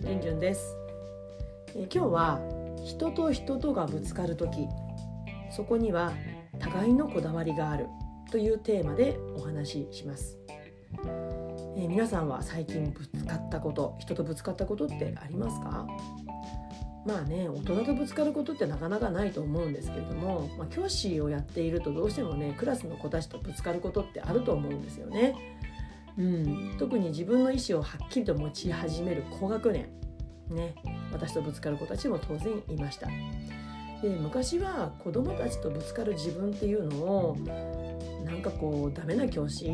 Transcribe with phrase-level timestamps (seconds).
[0.00, 0.76] じゅんじゅんです。
[1.76, 2.40] え今日は
[2.84, 4.66] 人と人とがぶつかる時。
[5.50, 6.12] そこには
[6.58, 7.86] 互いのこだわりがある。
[8.30, 10.38] というテーマでお話しします、
[11.76, 15.86] え皆さんは最近ぶつかったこと人とぶつかったことってありますか？
[17.04, 25.34] まあね大人とぶつかることってなかなかないと思うんですけれども、まあ、教師をやっているとどうしてもねクラスの子たちとぶつかることってあると思うんですよね。
[26.18, 29.88] うん、特に自分の意思をはっきりと持ち始める高学年
[30.50, 30.74] ね
[31.12, 33.08] 私とぶつかる子たちも当然いました。
[34.02, 37.36] で昔は子供たちとぶつかる自分っていうのを
[38.24, 39.66] なんかこうダメな教師、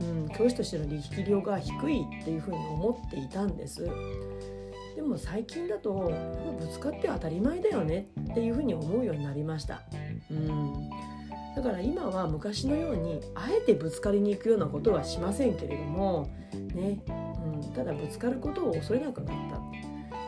[0.00, 3.88] うん、教師としての力量が低いっていうふうに思っていたんです。
[4.96, 6.12] でも最近だと
[6.60, 9.82] ぶつかって当たり前だよねっていうふうに思うようになりました。
[10.30, 10.90] うん
[11.54, 16.30] だから今は昔のようにあえてぶつかりに行くようなことはしませんけれども、
[16.74, 19.60] ねうん、ただぶつかることを恐れなくなった。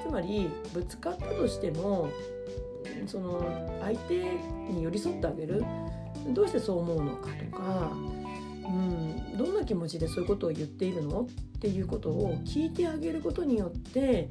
[0.08, 2.10] つまりぶつかったとしても
[3.06, 4.14] その相手
[4.70, 5.64] に寄り添ってあげる。
[6.30, 11.22] どうしてそう思うのかとか、うん、どんな気持ちでそういうことを言っているの
[11.56, 14.28] っていうことを聞いてあげることによって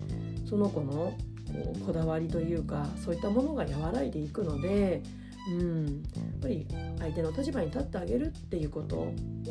[0.49, 1.13] その子の
[1.51, 5.03] ここだわりというかそういったものが和らいでいくので、
[5.49, 6.67] うん、やっぱり
[6.99, 8.95] 相手の立場に立ってあげるっていうこと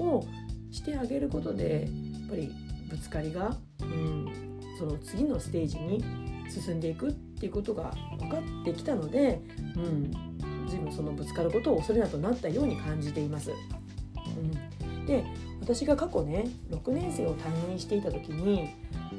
[0.01, 0.27] を
[0.71, 2.53] してあげることでやっぱり
[2.89, 6.05] ぶつかりが、うん、その次のステージに
[6.49, 9.41] 進んでいくっていうことが分かってきたので、
[9.77, 10.11] うん、
[10.69, 13.53] 随分そのぶつかることを恐れなくなったように感じています。
[14.81, 15.25] うん、で
[15.61, 18.71] 私が過去ね6年生を担任していた時に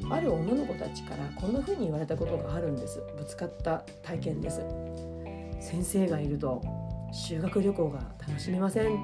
[0.10, 3.02] ある女の子たちからこんな風に言われたことがあるんです。
[3.18, 4.62] ぶつかった体験です。
[5.62, 6.62] 先生がいると
[7.14, 8.98] 修学旅行が楽しめません。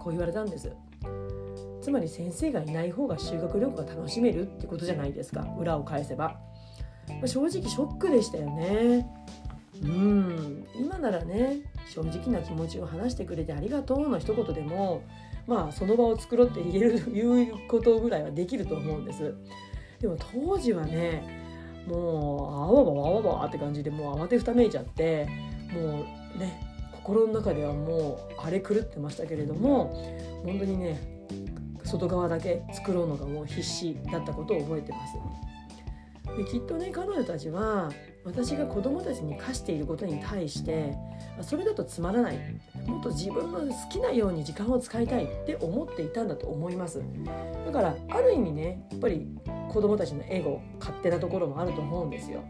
[0.00, 0.72] こう言われたんです。
[1.80, 5.46] つまり先生がいない方が修学旅行が楽しめるってことじゃないですか。
[5.58, 6.38] 裏を返せば。
[7.08, 9.06] まあ正直ショックでしたよね。
[9.82, 10.66] うん。
[10.74, 15.02] 今ならね正直な気持ちを話してくれてありがとうの一言でも
[15.46, 19.34] まあその場を作ろうって言える言うことぐらいはできると思うんです。
[20.00, 21.40] でも当時はね
[21.86, 25.28] もうあわばあわばって感じでもう慌てふためいちゃって
[25.72, 29.94] もうね心の中ではもう荒れ狂ってましたけれども
[30.44, 31.00] 本当にね
[31.84, 35.14] 外側だけ作ろうのがもう必死だったことを覚えてます。
[36.36, 37.90] できっとね彼女たちは
[38.24, 40.94] 私が子供たちに課していることに対して
[41.42, 42.38] それだとつまらない
[42.86, 47.02] もっと自分の好きなように時間を使いたいって思っていたんだと思います
[47.66, 49.26] だからある意味ねやっぱり
[49.70, 52.44] 子供たちのエゴ勝手なところもあると思うんですよ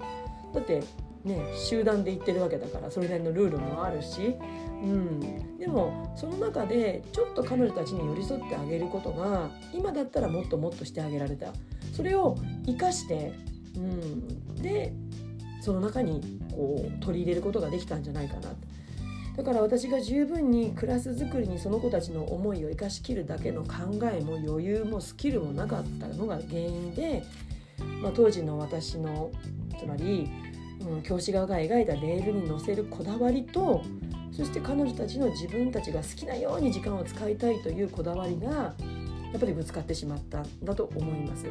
[0.52, 0.82] だって
[1.24, 4.36] ね集団で行ってるわけだからそれなりのルールもあるし、
[4.82, 11.52] うん、でもその中でちょっと彼女たちに寄り添ってあげることが今だったらもっともっとしてあげられた。
[11.94, 12.36] それを
[12.66, 13.34] 生かして
[13.76, 14.92] うん、で
[15.60, 16.20] その中に
[16.52, 18.40] こう取り入れることができたんじゃないかな。
[18.40, 18.56] と
[19.36, 27.22] だから私が十分にクラス作りにその子たちの思いを生かしきるだけの考えも余裕もスキルもなかったのが原因で、
[28.02, 29.30] まあ、当時の私の
[29.78, 30.28] つまり、
[30.80, 33.82] うん、教師側が描いたレールに乗せるこだわりと
[34.32, 38.74] そして彼女たちの自分たちが好きなように時間を使いたいというこだわりがや
[39.36, 41.46] っぱりぶつかってしまったんだと思います。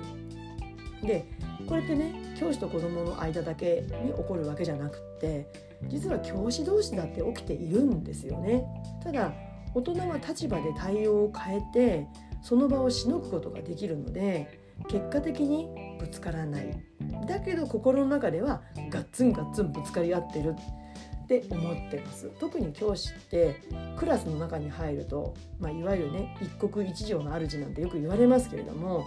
[1.04, 1.26] で
[1.68, 5.48] これってね教師と子どもの間だけに起こるわけじゃなくって
[5.88, 8.66] 実は教師同士だって起きているんですよね。
[9.04, 9.34] ただ
[9.74, 12.08] 大人は立場で対応を変えて
[12.42, 16.89] その場をしのぐことができるので結果的にぶつからない
[17.28, 20.56] だけど心の中ではガッツンガッツンぶつかり合ってる
[21.24, 23.62] って思ってます特に教師って
[23.98, 29.06] クラスの中に入ると、まあ、いわゆるね一国一城の主なんてよく言われますけれども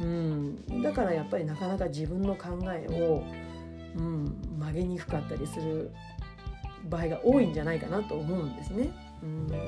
[0.00, 3.22] うん、だからやっぱりなかなか自分の考えを、
[3.96, 4.24] うん、
[4.58, 5.90] 曲げにくかったりする
[6.88, 8.90] 場合が多いんじゃないかなと思うんですね。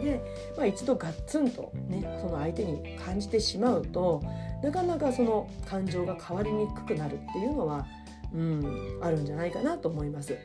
[0.03, 0.23] で、
[0.57, 4.23] まあ、一度ガッツンと、ね、その相手に感じてしまうと
[4.63, 7.87] なかなかその感情が変わりにくくなるっていうのは、
[8.35, 10.37] うん、あるんじゃないかなと思います。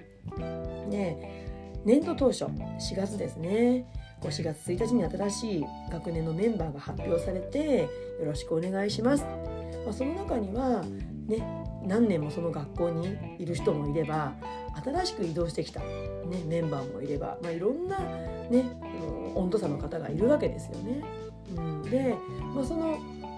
[0.89, 1.43] で
[1.85, 3.85] 年度当初4月ですね。
[4.21, 7.89] 4月1日に新しい学年のメンバーが発表されてよ
[8.27, 9.25] ろしくお願いします。
[9.83, 10.81] まあ、その中には
[11.27, 11.45] ね
[11.85, 14.33] 何年もその学校にいる人もいれば
[14.83, 15.85] 新しく移動してきた、ね、
[16.47, 18.65] メンバーもいれば、まあ、いろんな、ね、
[19.35, 21.03] 温度差の方がいるわけですよね。
[21.55, 22.15] うん、で、
[22.55, 22.97] まあ、その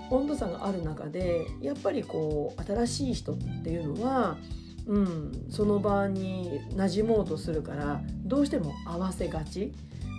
[0.10, 4.38] 温度差がある中でやっぱりこう新しい人っていうのは、
[4.86, 9.74] うん、その場に馴染もうとするからどうしても合わせがち。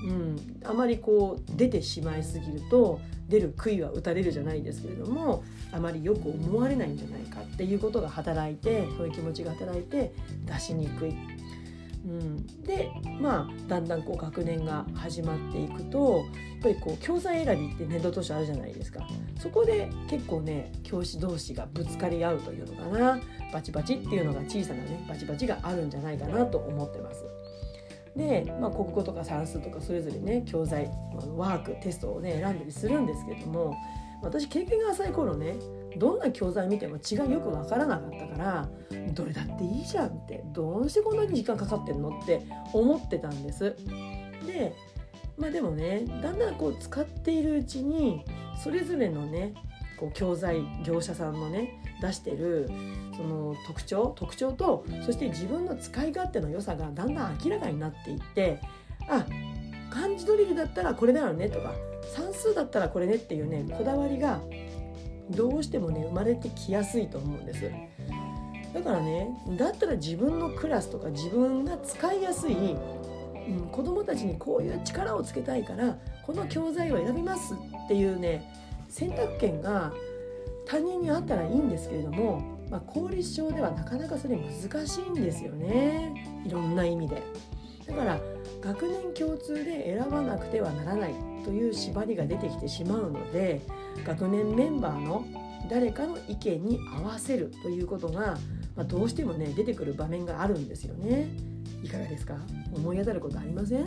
[0.07, 5.43] うん、あまりこう出てしまいすぎると出る杭は打たれるじゃないですけれども
[5.73, 10.13] あまりよく思われないんじゃないかっていうことが働いてそういう気持ちが働いて
[10.45, 11.15] 出しにくい。
[12.07, 12.89] うん、で
[13.21, 16.25] まあだんだんこう学年が始まっていくとやっ
[16.63, 19.05] ぱりこう教材選びって年度図書あるじゃないですか
[19.41, 23.19] そこで結構ね教師同士がぶつかり合うというのかな
[23.53, 27.25] バチバチっていうのが小さなねバチバチがあるんじゃないかなと思ってます。
[28.17, 30.91] で、まあ、国語とか算数とかそれぞれね教材
[31.37, 33.77] ワークテストをね選んだりするんですけども
[34.23, 35.57] 私経験が浅い頃ね
[35.97, 38.69] どんな教材見ても違いよく分からなかったから
[39.13, 42.43] どれだっていいじゃんってどうしてこんなに時間かかってんのって
[42.73, 43.77] 思ってたんです。
[44.47, 44.75] で
[45.37, 48.25] まあでもねだんだんこう使っているうちに
[48.63, 49.53] それぞれのね
[49.99, 52.71] こう教材業者さんのね出してる
[53.17, 58.61] その特徴特徴とそして自分の使い勝手の良さがだんだん明らかになっていって
[59.09, 59.25] あ
[59.91, 61.73] 漢字ドリルだったらこれだよねとか
[62.15, 64.41] 算数だったらこれねっていうねこだわりが
[65.31, 67.71] どうしてもね生まれてきやすいと思うんです。
[68.75, 75.97] だからねだったら自分のクラスとか自分が使いやすい、うん、子どもたちにこういう力をつけたいから
[76.27, 78.53] この教材を選びますっていうね
[78.89, 79.93] 選択権が
[80.67, 87.23] 他人にあったらいいんですけれども、まあ、公立小ではなかなかそれ難しいんですよねいろんな意味で。
[87.87, 88.21] だから
[88.61, 91.15] 学年共通で選ばなくてはならない
[91.45, 93.63] という縛りが出てきてしまうので
[94.05, 95.25] 学年メンバーの
[95.71, 98.37] 誰かの意見に合わせるということが、
[98.75, 101.29] まあ、どうしてもね出てくる場面があるんですよね。
[101.85, 102.37] いかがですか？
[102.75, 103.87] 思い当たることありません？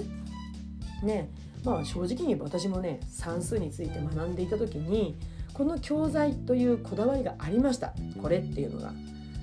[1.03, 1.29] ね
[1.65, 5.17] まあ正直に私もね算数について学んでいた時に
[5.59, 7.93] この教材というこだわりがありました。
[8.21, 8.93] これっていうのが。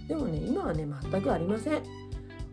[0.09, 1.83] でもね今はね全くありません。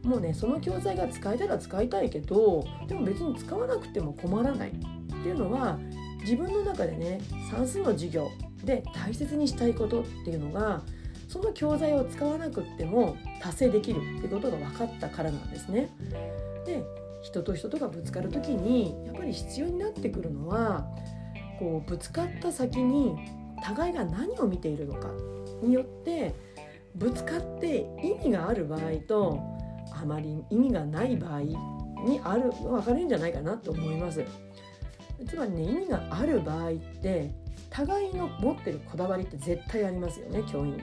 [0.04, 4.72] もうねその教材が使えたら使いたいけどでも別に使わなくても困らない。
[4.72, 4.74] っ
[5.24, 5.80] ていうのは
[6.20, 8.30] 自分の中でね算数の授業
[8.66, 10.82] で大切にしたいことっていうのが
[11.30, 15.90] その教材を使わなくっても達成できるってことが分かったからなんですね。
[16.66, 16.84] で
[17.22, 20.86] 人と人とがぶつかる時にやっぱり必要になってくるのは
[21.60, 23.16] こうぶつかった先に
[23.64, 25.10] 互いが何を見ているのか
[25.62, 26.36] によって
[26.96, 29.40] ぶつかって意味がある場合と
[29.94, 31.58] あまり意味がない場合に
[32.24, 34.24] ある分かれるんじゃないかなと思います。
[35.26, 37.34] つまりね意味がある場合って
[37.70, 40.78] 互いの持ってるこだわりって絶対ありますよね教員。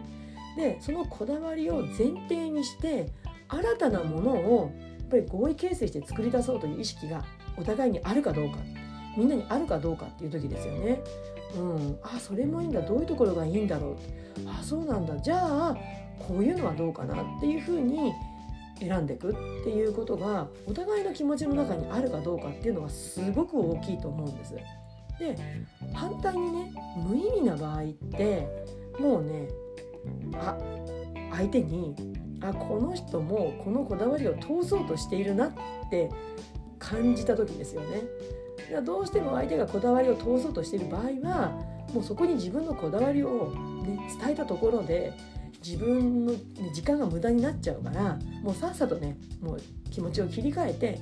[0.56, 3.06] でそのこだわりを前提にして
[3.48, 7.24] 新たなものをやっぱり合意形成して作り出そうという意識が
[7.56, 8.58] お互いにあるかどうか
[9.16, 11.00] みんなにあるかどうかっていう時ですよね。
[11.56, 13.96] うん、あそれもいいんだどういうところがいいんだろう
[14.46, 15.76] あそうなんだじゃあ
[16.18, 18.12] こういうのはどうかなっていうふうに
[18.78, 19.34] 選んでいくっ
[19.64, 24.54] ていうことがお互いの気持ちの中にあるかどうかっていうのがすごく大きいと思うんです。
[25.18, 25.36] で
[25.92, 27.86] 反対にね無意味な場合っ
[28.16, 28.46] て
[28.98, 29.48] もうね
[30.34, 30.56] あ
[31.32, 31.94] 相手に
[32.40, 35.52] あこの人もこのこだわりを通そうとしているなっ
[35.90, 36.10] て
[36.78, 38.02] 感じた時ですよね。
[38.84, 41.50] どうしても相手がこだわりを通そうとしている場合は
[41.92, 45.12] もうそこに自分のこだわりを、ね、伝えたところで
[45.64, 46.32] 自分の、
[46.72, 51.00] 時間が無駄になっちゃうからもうさっさとねもう気持ちを切り替えて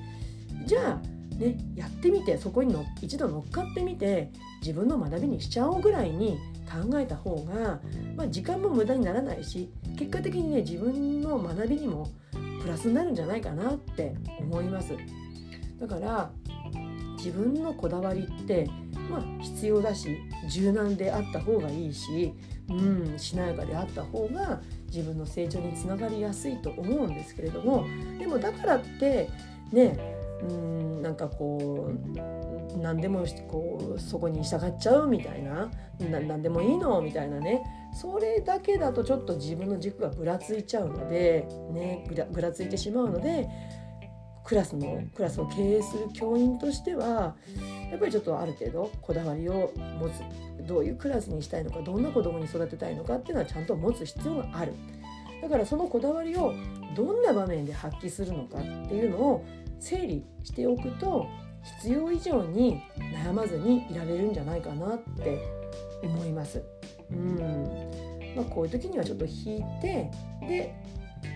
[0.67, 6.39] じゃあねやってみてそこにの一度乗っかってみて自分の学びにしちゃおうぐらいに
[6.69, 7.81] 考えた方が、
[8.17, 12.11] まあ、時間も無駄にならないし結果的にね自分の学びにも
[12.61, 14.93] プラスになるんじゃないかなって思います。
[15.81, 16.31] だから
[17.19, 18.67] 自分のこだわりって
[19.11, 20.17] まあ必要だし
[20.49, 22.33] 柔軟であった方がいいし
[22.71, 27.85] うんしなやかであった方が自分の成長につながりやすいと思うんですけれども
[28.19, 29.29] でもだからって
[29.73, 29.99] ね
[30.49, 35.71] うんなんかこう何でもこうそこに従っちゃうみたいな
[36.11, 43.49] 何でもいいのみたいなねそれだけだとちょっと自分の軸がぶらついちゃうのでねぐらついてしまうので
[44.49, 47.37] クラスのクラスを経営する教員としては
[47.91, 50.23] やっぱりちょっとある程度こだわりを持つ。
[50.67, 54.75] どういうクラスにしたいのかどんな子供に育てたいのかっていうのはちゃんと持つ必要がある。
[55.41, 56.53] だからそのこだわりを
[56.97, 59.45] どんな場面で発揮するのかっていうのを
[59.79, 61.27] 整理しておくと
[61.81, 65.39] 必要以上に悩まずにいられるんじゃないかなって
[66.03, 66.63] 思います。
[67.11, 67.37] うん。
[68.37, 70.75] まあ、こういう時にはちょっと引いてで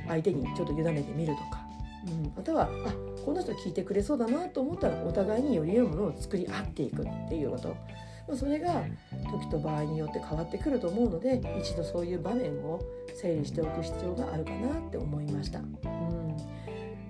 [0.09, 1.62] 相手にちょっと委ねてみるとか、
[2.06, 2.92] うん、またはあ
[3.25, 7.76] この人聞いてくれそうだなと思ったらお互いにより良いものを作り合っていくっていうこと。
[8.37, 8.85] それが
[9.30, 12.80] 時と場合によって変わってくると思うので一度そういう場面を
[13.21, 15.59] 整理しておく必要があるかなって思いました。
[15.59, 16.37] うん。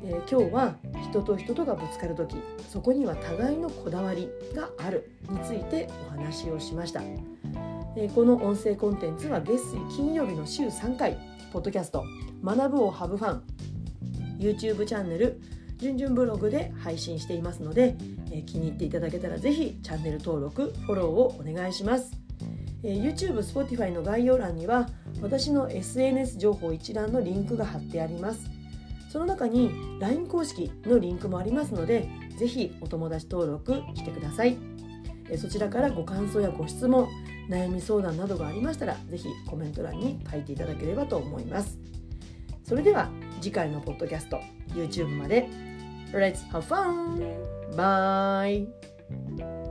[0.04, 0.76] えー、今日は
[1.10, 2.36] 人と人とがぶつかる時
[2.68, 7.02] そこには互いのこだわりがあるについてお話をしました、
[7.96, 11.18] えー、この音声コンテンツは月水金曜日の週3回
[11.52, 12.02] ポッドキャスト
[12.42, 13.44] 「学ぶをハブファン」
[14.42, 15.40] YouTube チャンネル
[15.78, 17.96] じゅんじゅんブログで配信していますので、
[18.30, 22.12] え、気に入っていただけたらぜひチャンネル登録フォローをお願いします、
[22.82, 24.88] え、YouTube、Spotify の概要欄には
[25.20, 28.50] 私の SNS 情報一覧のリンクが貼ってあります。
[29.10, 29.70] その中に
[30.00, 32.08] LINE 公式のリンクもありますので
[32.38, 34.56] ぜひお友達登録してください。
[35.36, 37.08] そちらからご感想やご質問
[37.50, 41.78] 悩み相談などがありましたらぜひコメント欄に書いていただければと思います。
[42.64, 43.10] それでは
[43.42, 45.48] 次回のポッドキャスト YouTube まで
[46.12, 47.20] Let's have fun!
[47.74, 49.61] Bye!